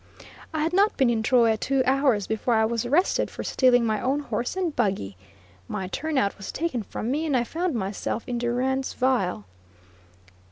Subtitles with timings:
[0.51, 4.01] I had not been in Troy two hours before I was arrested for stealing my
[4.01, 5.15] own horse and buggy!
[5.67, 9.45] My turnout was taken from me, and I found myself in durance vile.